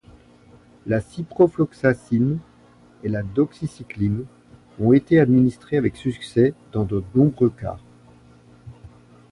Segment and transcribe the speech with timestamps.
[0.87, 2.39] La ciprofloxacine
[3.03, 4.25] et la doxycycline
[4.79, 7.77] ont été administrées avec succès dans de nombreux cas.